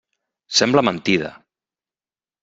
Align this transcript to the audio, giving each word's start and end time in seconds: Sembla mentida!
Sembla 0.59 0.83
mentida! 0.87 1.29